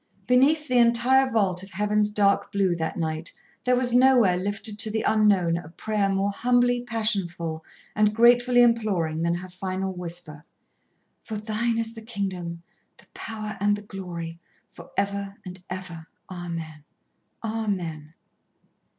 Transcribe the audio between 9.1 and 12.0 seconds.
than her final whisper. "For Thine is